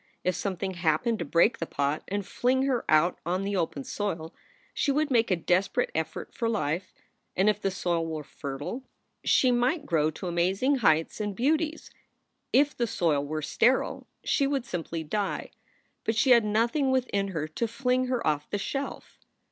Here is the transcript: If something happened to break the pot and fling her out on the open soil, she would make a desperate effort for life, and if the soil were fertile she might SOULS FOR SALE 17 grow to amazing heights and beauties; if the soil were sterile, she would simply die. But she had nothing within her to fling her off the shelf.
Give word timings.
If 0.23 0.33
something 0.33 0.73
happened 0.73 1.19
to 1.19 1.25
break 1.25 1.59
the 1.59 1.67
pot 1.67 2.03
and 2.07 2.25
fling 2.25 2.63
her 2.63 2.83
out 2.89 3.19
on 3.23 3.43
the 3.43 3.55
open 3.55 3.83
soil, 3.83 4.33
she 4.73 4.91
would 4.91 5.11
make 5.11 5.29
a 5.29 5.35
desperate 5.35 5.91
effort 5.93 6.33
for 6.33 6.49
life, 6.49 6.91
and 7.35 7.47
if 7.47 7.61
the 7.61 7.69
soil 7.69 8.07
were 8.07 8.23
fertile 8.23 8.83
she 9.23 9.51
might 9.51 9.81
SOULS 9.81 9.81
FOR 9.81 9.81
SALE 9.81 9.81
17 9.81 9.85
grow 10.05 10.09
to 10.11 10.27
amazing 10.27 10.75
heights 10.77 11.21
and 11.21 11.35
beauties; 11.35 11.91
if 12.51 12.75
the 12.75 12.87
soil 12.87 13.23
were 13.23 13.43
sterile, 13.43 14.07
she 14.23 14.47
would 14.47 14.65
simply 14.65 15.03
die. 15.03 15.51
But 16.03 16.15
she 16.15 16.31
had 16.31 16.45
nothing 16.45 16.89
within 16.89 17.27
her 17.27 17.47
to 17.49 17.67
fling 17.67 18.07
her 18.07 18.25
off 18.25 18.49
the 18.49 18.57
shelf. 18.57 19.19